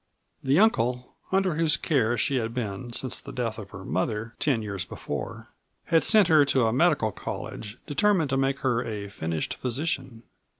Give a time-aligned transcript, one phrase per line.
[0.43, 4.63] The uncle (under whose care she had been since the death of her mother, ten
[4.63, 5.49] years before)
[5.85, 10.23] had sent her to a medical college, determined to make her a finished physician.